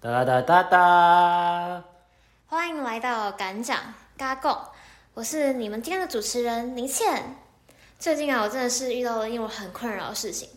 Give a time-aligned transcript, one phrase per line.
[0.00, 1.82] 哒哒哒哒，
[2.46, 3.76] 欢迎来到敢讲
[4.16, 4.56] 嘎贡，
[5.12, 7.34] 我是你们今天的主持人林倩。
[7.98, 10.48] 最近啊，我真的是遇到了令我很困扰的事情。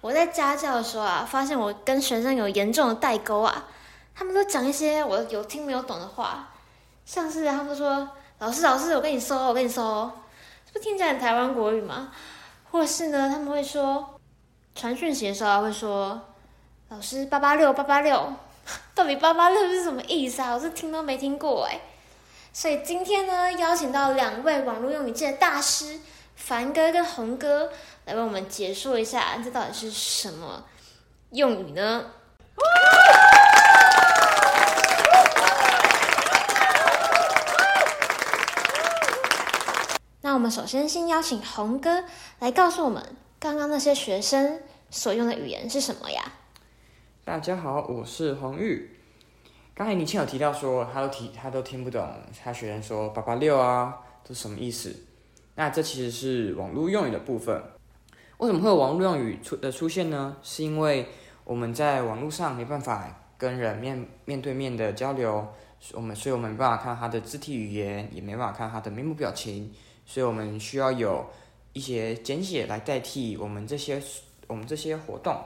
[0.00, 3.66] 我在家教的时候啊，发现我跟学生有严重的代沟啊，
[4.14, 6.48] 他们都讲一些我有听没有懂的话，
[7.04, 8.08] 像是他们说
[8.40, 10.10] ：“老师，老师，我跟你说，我跟你说。”
[10.64, 12.10] 这不听起来很台湾国语吗？
[12.70, 14.18] 或是呢，他们会说
[14.74, 16.22] 传讯息的时候啊，会说
[16.88, 18.32] ：“老师，八八六，八八六。”
[18.98, 20.54] 到底八八六是什么意思啊？
[20.54, 21.80] 我是听都没听过哎。
[22.52, 26.00] 所以今天呢，邀请到两位网络用语界的大师
[26.34, 27.70] 凡哥跟红哥
[28.06, 30.64] 来为我们解说一下，这到底是什么
[31.30, 32.06] 用语呢？
[40.22, 42.02] 那我们首先先邀请红哥
[42.40, 46.20] 来告诉我们，刚刚那些学生所用的语言是什么呀？
[47.28, 48.88] 大家好，我是黄玉。
[49.74, 52.02] 刚才倪倩有提到说，他都提他都听不懂，
[52.42, 54.96] 他学生说八八六啊，这是什么意思？
[55.54, 57.62] 那这其实是网络用语的部分。
[58.38, 60.38] 为什么会有网络用语出的出现呢？
[60.42, 61.06] 是因为
[61.44, 65.46] 我们在网络上没办法跟人面面对面的交流，
[65.92, 69.70] 我们所以我们没办法看他的肢体语言，也没办法看他的面部表情，
[70.06, 71.26] 所以我们需要有
[71.74, 74.02] 一些简写来代替我们这些
[74.46, 75.36] 我们这些活动。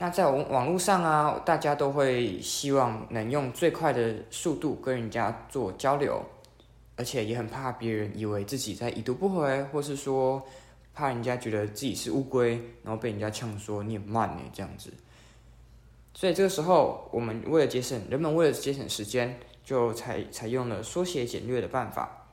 [0.00, 6.24] 那在网网络上啊，大家都会希望能用最快的速度跟人家做交流，
[6.94, 10.40] 而且也很怕别人以为自己在已读不回，或是说
[10.94, 12.52] 怕人家觉得自己是乌龟，
[12.84, 14.92] 然后被人家呛说你很慢呢这样子。
[16.14, 22.28] 所以这个时候，我们为了节省人们为了节省时间，就采采用了缩写简略的办法。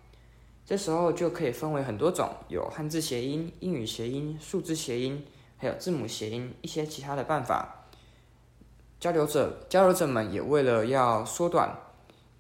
[0.68, 5.26] 这时候就可以分为很多种，有汉字谐音、英语谐音、数字谐音。
[5.58, 7.86] 还有字母谐音一些其他的办法，
[9.00, 11.76] 交流者交流者们也为了要缩短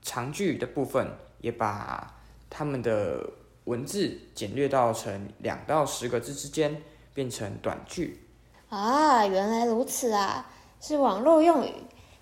[0.02, 2.16] 长句的部分，也把
[2.49, 3.30] 他们的
[3.66, 6.81] 文字简略到成两到十个字之间，
[7.14, 8.27] 变成短句。
[8.70, 10.49] 啊，原来如此啊，
[10.81, 11.71] 是网络用语，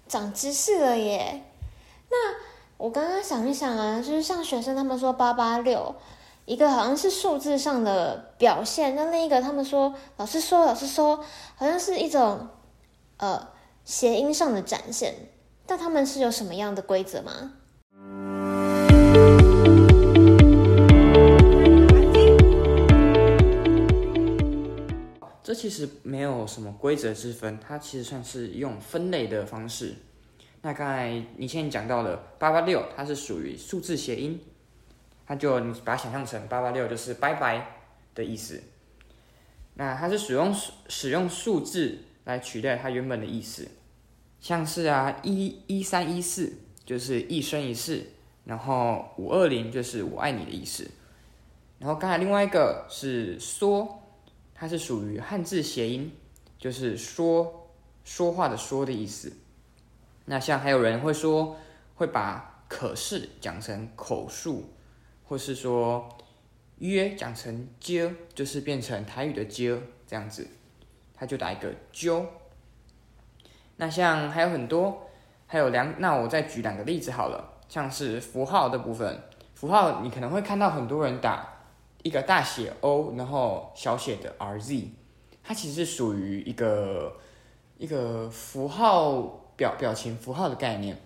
[0.07, 1.43] 长知识了耶。
[2.09, 2.15] 那
[2.77, 5.95] 我刚刚想一想啊，就是像学生他们说八八六。
[6.45, 11.23] 一个好像是数字上的表现，那另一个他们说老师说老师说，
[11.55, 12.49] 好像是一种
[13.15, 13.47] 呃
[13.85, 15.13] 谐音上的展现，
[15.65, 17.53] 但他们是有什么样的规则吗？
[25.41, 29.95] 这其实没有什么规则之分，它其实算是用分类的方式。
[30.61, 34.41] 那刚才你先讲到了八八六，它是属于数字谐音。
[35.25, 37.78] 它就你把它想象成八八六就是拜拜
[38.13, 38.61] 的意思，
[39.75, 40.53] 那它是使用
[40.88, 43.67] 使用数字来取代它原本的意思，
[44.39, 46.53] 像是啊一一三一四
[46.85, 48.06] 就是一生一世，
[48.44, 50.91] 然后五二零就是我爱你的意思，
[51.79, 54.03] 然后刚才另外一个是说，
[54.53, 56.12] 它是属于汉字谐音，
[56.59, 57.69] 就是说
[58.03, 59.31] 说话的说的意思，
[60.25, 61.56] 那像还有人会说
[61.95, 64.69] 会把可是讲成口述。
[65.25, 66.09] 或是说
[66.79, 70.47] 约讲成揪，就是变成台语的揪这样子，
[71.13, 72.25] 他就打一个揪。
[73.78, 75.09] 那像还有很多，
[75.47, 79.22] 还有两，那我再举两个例子好了，像是符号的部分，
[79.56, 81.47] 符号你可能会看到很多人打
[82.03, 84.89] 一个大写 O，然后小写的 RZ，
[85.41, 87.17] 它其实是属于一个
[87.78, 89.22] 一个符号
[89.56, 91.00] 表表情符号的概念，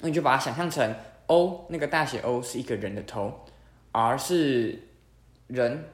[0.00, 0.94] 那你就把它想象成。
[1.30, 3.46] O 那个大写 O 是一个人的头
[3.92, 4.82] ，R 是
[5.46, 5.84] 人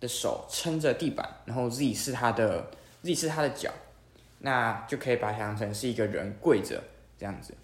[0.00, 2.70] 的手撑着地板，然后 Z 是他的
[3.02, 3.70] Z 是他的脚，
[4.38, 6.82] 那就可以把它想象成是一个人跪着
[7.18, 7.54] 这样子。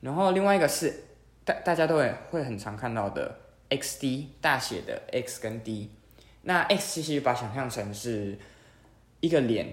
[0.00, 1.04] 然后另外一个是
[1.44, 3.38] 大大家都会会很常看到的
[3.70, 5.90] XD 大写的 X 跟 D，
[6.42, 8.36] 那 X 其实把想象成是
[9.20, 9.72] 一个脸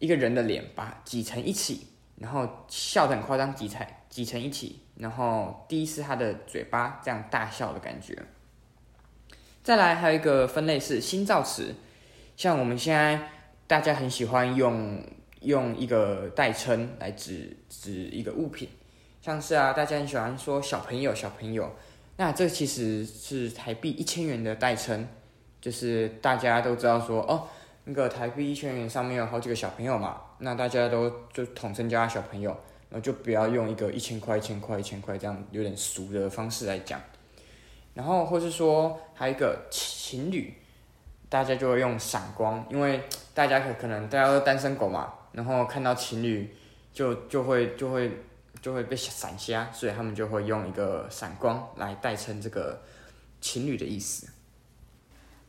[0.00, 1.86] 一个人的脸把挤成一起，
[2.16, 4.80] 然后笑得很夸张挤才挤成一起。
[5.02, 8.16] 然后第一是他的嘴巴这样大笑的感觉。
[9.64, 11.74] 再来还有一个分类是新造词，
[12.36, 13.30] 像我们现在
[13.66, 15.04] 大家很喜欢用
[15.40, 18.68] 用一个代称来指指一个物品，
[19.20, 21.74] 像是啊，大家很喜欢说小朋友小朋友，
[22.16, 25.08] 那这其实是台币一千元的代称，
[25.60, 27.48] 就是大家都知道说哦，
[27.84, 32.56] 那个台币一千元上面有好几个小朋友嘛，那大家都就统称叫他小朋友。
[32.92, 37.00] 然后就不要用一个一千块、一千块、一千块这样有点俗的方式来讲，
[37.94, 40.52] 然后或是说还有一个情侣，
[41.30, 43.02] 大家就会用闪光，因为
[43.32, 46.54] 大家可可能大家都单身狗嘛，然后看到情侣
[46.92, 48.12] 就就会就会
[48.60, 52.82] 就会被闪瞎，所以他们就会用一个闪光来代称这个
[53.40, 54.28] 情侣的意思。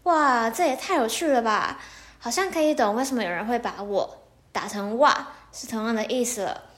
[0.03, 1.81] 哇，这也太有趣了吧！
[2.19, 4.23] 好像可以懂为什么有人会把我
[4.53, 6.69] 打成哇是同样的意思了。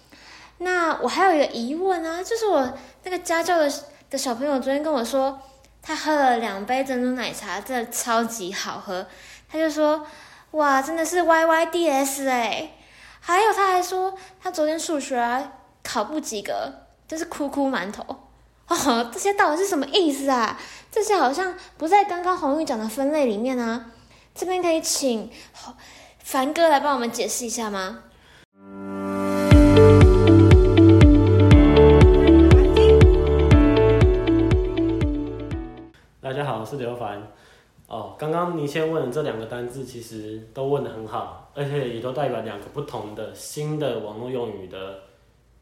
[0.60, 2.74] 那我还有一个疑问啊，就是我
[3.04, 3.72] 那个家教的
[4.10, 5.40] 的小朋友昨天跟我说，
[5.81, 9.06] 他喝了两杯珍珠奶茶，真的超级好喝。
[9.50, 10.06] 他就说，
[10.52, 12.72] 哇，真的是 Y Y D S 哎。
[13.19, 15.52] 还有他还说，他昨天数学
[15.84, 16.72] 考不及格，
[17.08, 18.04] 就是哭哭馒头。
[18.68, 20.60] 哦，这些到底是什么意思啊？
[20.92, 23.88] 这些好像不在刚刚红玉讲的分类里面啊。
[24.34, 25.30] 这边可以请
[26.19, 28.04] 凡哥来帮我们解释一下吗？
[36.25, 37.22] 大家好，我是刘凡。
[37.86, 45.01] 哦，刚刚你先问的这两个单字，其实都问的很好，而且也都代表两个不同的新的网络用语的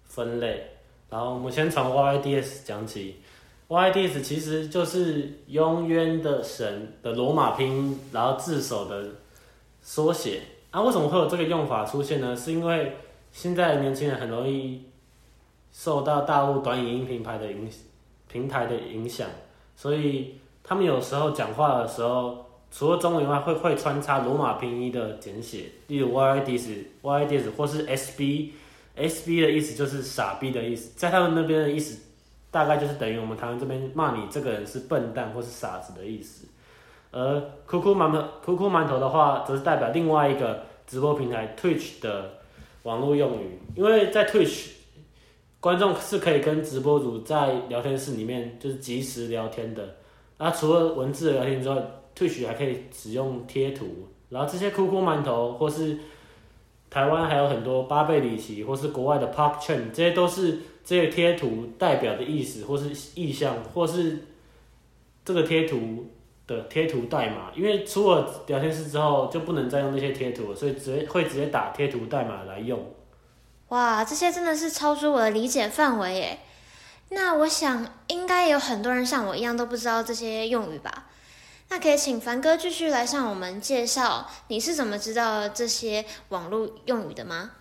[0.05, 0.65] 分类。
[1.09, 3.17] 然后我们先从 YYDS 讲起
[3.67, 9.05] ，YYDS 其实就是永远的神的罗马拼音，然后字首的
[9.81, 10.43] 缩写。
[10.71, 12.33] 啊，为什么会有这个用法出现呢？
[12.33, 12.95] 是因为
[13.33, 14.85] 现在年轻人很容易
[15.73, 17.69] 受到大陆短影音平台的影
[18.29, 19.27] 平台的影响，
[19.75, 20.39] 所以。
[20.63, 28.53] 他们有时候讲话的时候，除了中文以外，会会穿插罗马拼音的简写，例如 Y I D S Y I D S 或是 S B
[28.95, 32.01] S B 的意思就是傻逼的意思，在他们那边的意思
[32.49, 36.47] 大概就是等于我们台湾这边骂你这个人是笨蛋或是傻子的意思。
[37.11, 42.39] 而酷酷馒头酷酷馒头的话，则是代表另外一个直播平台 Twitch 的
[42.83, 44.69] 网络用语，因为在 Twitch
[45.59, 49.97] 观众是可以跟直播主在聊天室里面就是即时聊天的。
[50.37, 51.75] 那除了文字聊天之外
[52.15, 55.97] ，Twitch 还可以使用贴图，然后这些酷酷馒头或是
[56.89, 64.27] 台湾还有很多巴贝里奇或是国外的 Pop Chain，这些都是这些贴图代表的意思或是意象，或是
[65.23, 66.07] 这个贴图
[66.45, 67.51] 的贴图代码。
[67.55, 72.79] 因为出了聊天室之后就不能再用那些贴图，所以直接会直接打贴图代码来用。
[73.69, 76.39] 哇，这些真的是超出我的理解范围耶！
[77.15, 81.05] 那我想应该有很多人像我一样都不知道这些用语吧？
[81.69, 87.51] 那可以请凡哥继续来向我们介绍你是怎么知道这些网络用语的吗？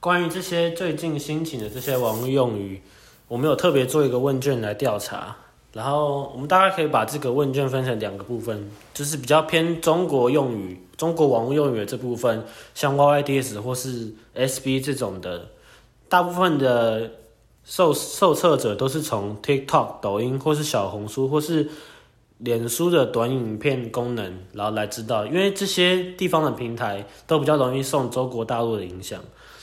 [0.00, 2.82] 关于这些最近兴起的这些网络用语，
[3.28, 5.36] 我们有特别做一个问卷来调查。
[5.72, 15.48] 然后我们大概可以把这个问卷分成两个部分，就是比较偏中国用语、中国网络用语的这部分，像 YYDS 或是 SB 这种的，
[16.10, 17.10] 大部分的
[17.64, 21.66] 受受测者都是从 TikTok、抖音或是小红书或是
[22.36, 29.18] 脸书的短影片功能，然后来知道，因为这些地方的平台都比较容易受中国大陆的影响。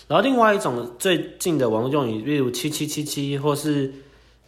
[0.07, 3.93] 然后另外一种最近的网络用语，例如七七七七或是。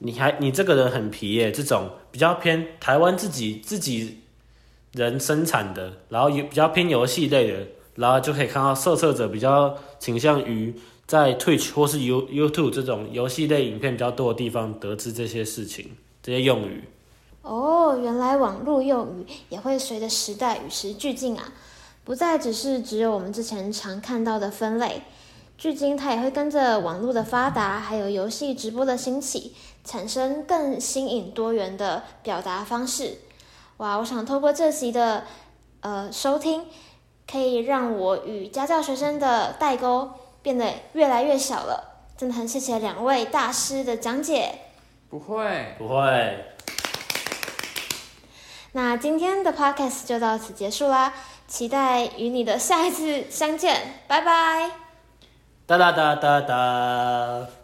[0.03, 4.19] 你还你这个人很皮耶，这种比较偏台湾自己自己
[4.93, 10.73] 人生产的，然后也比较偏游戏类的，然后就可以看到受测者比较倾向于
[11.05, 15.91] 在 Twitch 或是 You YouTube 这种游戏类影片比较多的地方得知这些事情，
[16.23, 16.83] 这些用语。
[17.43, 21.53] 哦，原来网络用语也会随着时代与时俱进啊，
[22.03, 25.03] 不再只是只有我们之前常看到的分类。
[25.57, 33.19] 距今，它也会跟着网络的发达，还有游戏直播的兴起，产生更新颖多元的表达方式。
[33.77, 35.25] 哇，我想透过这集的
[35.81, 36.65] 呃收听，
[37.29, 40.11] 可以让我与家教学生的代沟
[40.41, 42.05] 变得越来越小了。
[42.15, 44.59] 真的很谢谢两位大师的讲解。
[45.09, 46.45] 不会，不会。
[48.73, 51.13] 那今天的 podcast 就到此结束啦，
[51.47, 54.71] 期待与你的下一次相见，拜拜。
[55.65, 57.60] 哒哒哒哒哒。